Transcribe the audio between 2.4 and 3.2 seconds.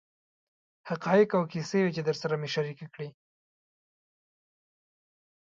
مې شریکې کړې.